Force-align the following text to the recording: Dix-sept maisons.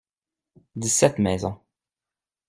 Dix-sept 0.75 1.19
maisons. 1.19 1.61